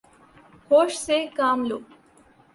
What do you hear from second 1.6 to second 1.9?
لو